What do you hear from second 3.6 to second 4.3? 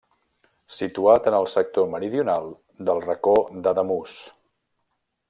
d'Ademús.